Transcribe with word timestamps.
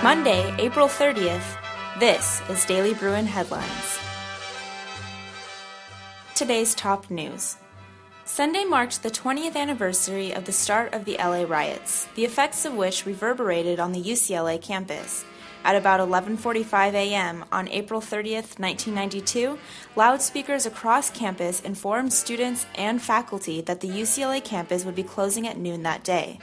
Monday, 0.00 0.54
April 0.58 0.86
30th, 0.86 1.42
this 1.98 2.40
is 2.48 2.64
Daily 2.64 2.94
Bruin 2.94 3.26
Headlines. 3.26 3.98
Today's 6.36 6.72
top 6.72 7.10
news. 7.10 7.56
Sunday 8.24 8.62
marked 8.62 9.02
the 9.02 9.10
20th 9.10 9.56
anniversary 9.56 10.30
of 10.32 10.44
the 10.44 10.52
start 10.52 10.94
of 10.94 11.04
the 11.04 11.16
LA 11.18 11.42
riots, 11.42 12.06
the 12.14 12.24
effects 12.24 12.64
of 12.64 12.74
which 12.74 13.06
reverberated 13.06 13.80
on 13.80 13.90
the 13.90 14.00
UCLA 14.00 14.62
campus. 14.62 15.24
At 15.64 15.74
about 15.74 15.98
11:45 15.98 16.94
a.m. 16.94 17.44
on 17.50 17.66
April 17.66 18.00
30th, 18.00 18.60
1992, 18.60 19.58
loudspeakers 19.96 20.64
across 20.64 21.10
campus 21.10 21.60
informed 21.60 22.12
students 22.12 22.66
and 22.76 23.02
faculty 23.02 23.62
that 23.62 23.80
the 23.80 23.88
UCLA 23.88 24.44
campus 24.44 24.84
would 24.84 24.94
be 24.94 25.02
closing 25.02 25.48
at 25.48 25.58
noon 25.58 25.82
that 25.82 26.04
day. 26.04 26.38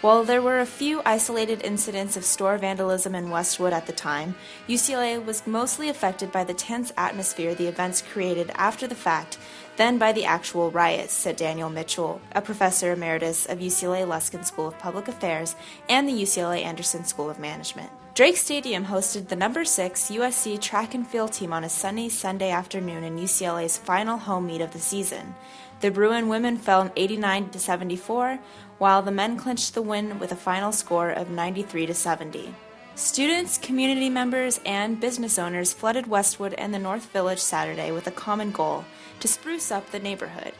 While 0.00 0.22
there 0.22 0.40
were 0.40 0.60
a 0.60 0.66
few 0.66 1.02
isolated 1.04 1.60
incidents 1.64 2.16
of 2.16 2.24
store 2.24 2.56
vandalism 2.56 3.16
in 3.16 3.30
Westwood 3.30 3.72
at 3.72 3.86
the 3.86 3.92
time, 3.92 4.36
UCLA 4.68 5.24
was 5.24 5.44
mostly 5.44 5.88
affected 5.88 6.30
by 6.30 6.44
the 6.44 6.54
tense 6.54 6.92
atmosphere 6.96 7.52
the 7.52 7.66
events 7.66 8.00
created 8.12 8.52
after 8.54 8.86
the 8.86 8.94
fact 8.94 9.38
than 9.76 9.98
by 9.98 10.12
the 10.12 10.24
actual 10.24 10.70
riots, 10.70 11.12
said 11.12 11.34
Daniel 11.34 11.68
Mitchell, 11.68 12.20
a 12.30 12.40
professor 12.40 12.92
emeritus 12.92 13.46
of 13.46 13.58
UCLA 13.58 14.06
Luskin 14.06 14.44
School 14.44 14.68
of 14.68 14.78
Public 14.78 15.08
Affairs 15.08 15.56
and 15.88 16.08
the 16.08 16.22
UCLA 16.22 16.62
Anderson 16.62 17.04
School 17.04 17.28
of 17.28 17.40
Management. 17.40 17.90
Drake 18.14 18.36
Stadium 18.36 18.84
hosted 18.84 19.28
the 19.28 19.36
number 19.36 19.64
6 19.64 20.10
USC 20.10 20.60
track 20.60 20.94
and 20.94 21.06
field 21.06 21.32
team 21.32 21.52
on 21.52 21.64
a 21.64 21.68
sunny 21.68 22.08
Sunday 22.08 22.50
afternoon 22.50 23.02
in 23.02 23.16
UCLA's 23.16 23.78
final 23.78 24.16
home 24.16 24.46
meet 24.46 24.60
of 24.60 24.72
the 24.72 24.78
season. 24.78 25.34
The 25.80 25.92
Bruin 25.92 26.28
women 26.28 26.56
fell 26.56 26.90
89 26.96 27.50
to 27.50 27.58
74, 27.60 28.40
while 28.78 29.00
the 29.00 29.12
men 29.12 29.36
clinched 29.36 29.74
the 29.74 29.82
win 29.82 30.18
with 30.18 30.32
a 30.32 30.36
final 30.36 30.72
score 30.72 31.10
of 31.10 31.30
93 31.30 31.86
to 31.86 31.94
70. 31.94 32.52
Students, 32.96 33.58
community 33.58 34.10
members, 34.10 34.58
and 34.66 34.98
business 34.98 35.38
owners 35.38 35.72
flooded 35.72 36.08
Westwood 36.08 36.54
and 36.54 36.74
the 36.74 36.80
North 36.80 37.12
Village 37.12 37.38
Saturday 37.38 37.92
with 37.92 38.08
a 38.08 38.10
common 38.10 38.50
goal 38.50 38.84
to 39.20 39.28
spruce 39.28 39.70
up 39.70 39.88
the 39.90 40.00
neighborhood. 40.00 40.52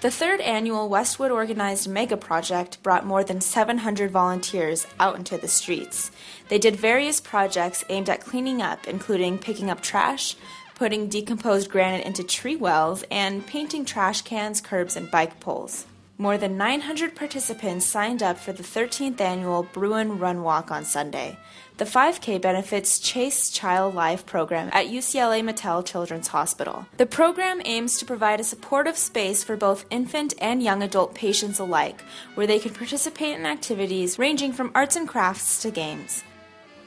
The 0.00 0.10
third 0.10 0.40
annual 0.40 0.88
Westwood 0.88 1.30
Organized 1.30 1.88
Mega 1.88 2.16
Project 2.16 2.82
brought 2.82 3.06
more 3.06 3.22
than 3.22 3.40
700 3.40 4.10
volunteers 4.10 4.88
out 4.98 5.16
into 5.16 5.38
the 5.38 5.46
streets. 5.46 6.10
They 6.48 6.58
did 6.58 6.74
various 6.74 7.20
projects 7.20 7.84
aimed 7.88 8.10
at 8.10 8.20
cleaning 8.20 8.60
up, 8.60 8.88
including 8.88 9.38
picking 9.38 9.70
up 9.70 9.80
trash, 9.80 10.34
putting 10.74 11.08
decomposed 11.08 11.70
granite 11.70 12.06
into 12.06 12.22
tree 12.24 12.56
wells, 12.56 13.04
and 13.10 13.46
painting 13.46 13.84
trash 13.84 14.22
cans, 14.22 14.60
curbs, 14.60 14.96
and 14.96 15.10
bike 15.10 15.40
poles. 15.40 15.86
More 16.16 16.38
than 16.38 16.56
900 16.56 17.16
participants 17.16 17.86
signed 17.86 18.22
up 18.22 18.38
for 18.38 18.52
the 18.52 18.62
13th 18.62 19.20
annual 19.20 19.64
Bruin 19.64 20.20
Run 20.20 20.44
Walk 20.44 20.70
on 20.70 20.84
Sunday. 20.84 21.36
The 21.76 21.84
5K 21.84 22.40
benefits 22.40 23.00
Chase 23.00 23.50
Child 23.50 23.96
Life 23.96 24.24
program 24.24 24.70
at 24.72 24.86
UCLA 24.86 25.42
Mattel 25.42 25.84
Children's 25.84 26.28
Hospital. 26.28 26.86
The 26.98 27.06
program 27.06 27.60
aims 27.64 27.98
to 27.98 28.04
provide 28.04 28.38
a 28.38 28.44
supportive 28.44 28.96
space 28.96 29.42
for 29.42 29.56
both 29.56 29.86
infant 29.90 30.34
and 30.40 30.62
young 30.62 30.84
adult 30.84 31.16
patients 31.16 31.58
alike, 31.58 32.00
where 32.36 32.46
they 32.46 32.60
can 32.60 32.74
participate 32.74 33.36
in 33.36 33.44
activities 33.44 34.16
ranging 34.16 34.52
from 34.52 34.70
arts 34.72 34.94
and 34.94 35.08
crafts 35.08 35.62
to 35.62 35.72
games. 35.72 36.22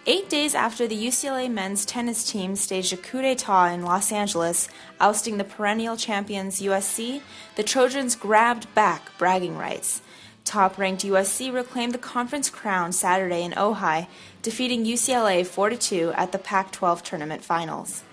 Eight 0.10 0.30
days 0.30 0.56
after 0.56 0.88
the 0.88 0.96
UCLA 0.96 1.52
men's 1.52 1.86
tennis 1.86 2.24
team 2.24 2.56
staged 2.56 2.94
a 2.94 2.96
coup 2.96 3.22
d'etat 3.22 3.74
in 3.74 3.82
Los 3.82 4.10
Angeles, 4.10 4.70
ousting 5.02 5.38
the 5.38 5.44
perennial 5.44 5.98
champions 5.98 6.62
USC, 6.62 7.20
the 7.58 7.64
Trojans 7.64 8.16
grabbed 8.16 8.74
back 8.74 9.12
bragging 9.18 9.58
rights. 9.58 10.02
Top 10.46 10.78
ranked 10.78 11.04
USC 11.04 11.54
reclaimed 11.54 11.94
the 11.94 11.98
conference 11.98 12.50
crown 12.50 12.94
Saturday 12.94 13.44
in 13.44 13.52
Ojai, 13.52 14.08
defeating 14.42 14.86
UCLA 14.86 15.46
4 15.46 15.72
2 15.72 16.14
at 16.16 16.32
the 16.32 16.40
Pac 16.40 16.72
12 16.72 17.04
tournament 17.04 17.44
finals. 17.44 18.06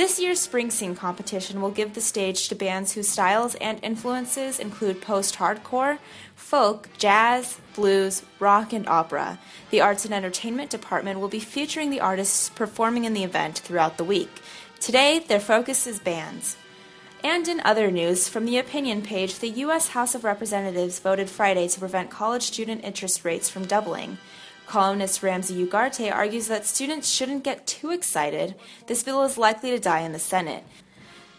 This 0.00 0.18
year's 0.18 0.40
Spring 0.40 0.70
Sing 0.70 0.94
competition 0.94 1.60
will 1.60 1.70
give 1.70 1.92
the 1.92 2.00
stage 2.00 2.48
to 2.48 2.54
bands 2.54 2.94
whose 2.94 3.06
styles 3.06 3.54
and 3.56 3.78
influences 3.82 4.58
include 4.58 5.02
post 5.02 5.34
hardcore, 5.34 5.98
folk, 6.34 6.88
jazz, 6.96 7.60
blues, 7.74 8.22
rock, 8.38 8.72
and 8.72 8.88
opera. 8.88 9.38
The 9.68 9.82
Arts 9.82 10.06
and 10.06 10.14
Entertainment 10.14 10.70
Department 10.70 11.20
will 11.20 11.28
be 11.28 11.38
featuring 11.38 11.90
the 11.90 12.00
artists 12.00 12.48
performing 12.48 13.04
in 13.04 13.12
the 13.12 13.24
event 13.24 13.58
throughout 13.58 13.98
the 13.98 14.04
week. 14.04 14.40
Today, 14.80 15.18
their 15.18 15.38
focus 15.38 15.86
is 15.86 16.00
bands. 16.00 16.56
And 17.22 17.46
in 17.46 17.60
other 17.60 17.90
news, 17.90 18.26
from 18.26 18.46
the 18.46 18.56
opinion 18.56 19.02
page, 19.02 19.38
the 19.38 19.50
U.S. 19.64 19.88
House 19.88 20.14
of 20.14 20.24
Representatives 20.24 20.98
voted 20.98 21.28
Friday 21.28 21.68
to 21.68 21.78
prevent 21.78 22.08
college 22.08 22.44
student 22.44 22.84
interest 22.84 23.22
rates 23.22 23.50
from 23.50 23.66
doubling. 23.66 24.16
Columnist 24.70 25.20
Ramsey 25.24 25.66
Ugarte 25.66 26.14
argues 26.14 26.46
that 26.46 26.64
students 26.64 27.10
shouldn't 27.10 27.42
get 27.42 27.66
too 27.66 27.90
excited. 27.90 28.54
This 28.86 29.02
bill 29.02 29.24
is 29.24 29.36
likely 29.36 29.72
to 29.72 29.80
die 29.80 30.02
in 30.02 30.12
the 30.12 30.20
Senate. 30.20 30.62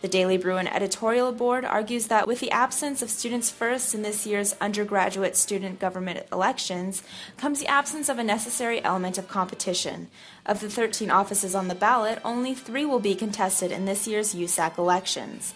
The 0.02 0.10
Daily 0.10 0.36
Bruin 0.36 0.68
editorial 0.68 1.32
board 1.32 1.64
argues 1.64 2.08
that 2.08 2.28
with 2.28 2.42
the 2.42 2.52
absence 2.52 3.02
of 3.02 3.10
Students 3.10 3.50
First 3.50 3.96
in 3.96 4.02
this 4.02 4.28
year's 4.28 4.58
undergraduate 4.60 5.38
student 5.38 5.80
government 5.80 6.26
elections 6.30 7.04
comes 7.38 7.62
the 7.62 7.68
absence 7.68 8.10
of 8.10 8.20
a 8.20 8.24
necessary 8.24 8.84
element 8.84 9.18
of 9.18 9.30
competition. 9.30 10.10
Of 10.46 10.60
the 10.60 10.70
13 10.70 11.10
offices 11.10 11.56
on 11.56 11.70
the 11.70 11.74
ballot, 11.74 12.20
only 12.26 12.54
three 12.54 12.84
will 12.84 13.00
be 13.00 13.16
contested 13.16 13.72
in 13.72 13.86
this 13.86 14.10
year's 14.10 14.36
USAC 14.36 14.78
elections. 14.78 15.54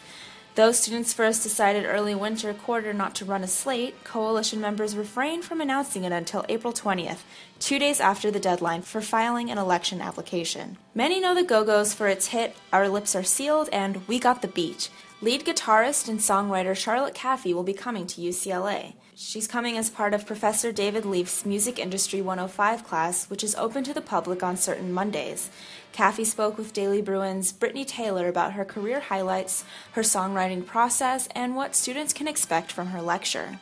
Though 0.55 0.71
Students 0.71 1.11
First 1.11 1.43
decided 1.43 1.85
early 1.85 2.15
winter 2.15 2.53
quarter 2.53 2.93
not 2.93 3.13
to 3.15 3.25
run 3.25 3.43
a 3.43 3.47
slate, 3.47 4.05
coalition 4.05 4.61
members 4.61 4.95
refrained 4.95 5.43
from 5.43 5.59
announcing 5.59 6.05
it 6.05 6.13
until 6.13 6.45
April 6.47 6.71
20th, 6.71 7.23
two 7.59 7.77
days 7.77 7.99
after 7.99 8.31
the 8.31 8.39
deadline 8.39 8.81
for 8.81 9.01
filing 9.01 9.51
an 9.51 9.57
election 9.57 9.99
application. 9.99 10.77
Many 10.93 11.19
know 11.19 11.35
the 11.35 11.43
Go 11.43 11.65
Go's 11.65 11.93
for 11.93 12.07
its 12.07 12.27
hit 12.27 12.55
Our 12.71 12.87
Lips 12.87 13.17
Are 13.17 13.23
Sealed 13.23 13.67
and 13.73 14.07
We 14.07 14.17
Got 14.17 14.41
the 14.41 14.47
Beat. 14.47 14.89
Lead 15.25 15.43
guitarist 15.43 16.07
and 16.07 16.19
songwriter 16.19 16.75
Charlotte 16.75 17.15
Caffey 17.15 17.51
will 17.51 17.63
be 17.63 17.73
coming 17.73 18.05
to 18.05 18.21
UCLA. 18.21 18.93
She's 19.15 19.47
coming 19.47 19.75
as 19.75 19.89
part 19.89 20.13
of 20.13 20.27
Professor 20.27 20.71
David 20.71 21.03
Leaf's 21.03 21.47
Music 21.47 21.79
Industry 21.79 22.21
105 22.21 22.83
class, 22.83 23.27
which 23.27 23.43
is 23.43 23.55
open 23.55 23.83
to 23.85 23.93
the 23.95 24.01
public 24.01 24.43
on 24.43 24.55
certain 24.55 24.93
Mondays. 24.93 25.49
Caffey 25.93 26.27
spoke 26.27 26.59
with 26.59 26.73
Daily 26.73 27.01
Bruin's 27.01 27.51
Brittany 27.51 27.85
Taylor 27.85 28.27
about 28.27 28.53
her 28.53 28.63
career 28.63 28.99
highlights, 28.99 29.65
her 29.93 30.03
songwriting 30.03 30.63
process, 30.63 31.27
and 31.33 31.55
what 31.55 31.75
students 31.75 32.13
can 32.13 32.27
expect 32.27 32.71
from 32.71 32.89
her 32.89 33.01
lecture. 33.01 33.59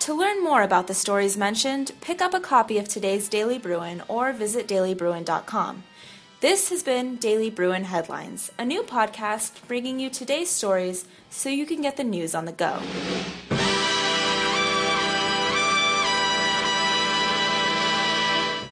To 0.00 0.12
learn 0.12 0.44
more 0.44 0.60
about 0.60 0.86
the 0.86 0.92
stories 0.92 1.38
mentioned, 1.38 1.92
pick 2.02 2.20
up 2.20 2.34
a 2.34 2.40
copy 2.40 2.76
of 2.76 2.88
today's 2.88 3.30
Daily 3.30 3.56
Bruin 3.56 4.02
or 4.06 4.34
visit 4.34 4.68
dailybruin.com. 4.68 5.82
This 6.40 6.68
has 6.68 6.82
been 6.82 7.16
Daily 7.16 7.48
Bruin 7.48 7.84
Headlines, 7.84 8.52
a 8.58 8.64
new 8.66 8.82
podcast 8.82 9.66
bringing 9.66 9.98
you 9.98 10.10
today's 10.10 10.50
stories 10.50 11.06
so 11.30 11.48
you 11.48 11.64
can 11.64 11.80
get 11.80 11.96
the 11.96 12.04
news 12.04 12.34
on 12.34 12.44
the 12.44 12.52
go. 12.52 12.78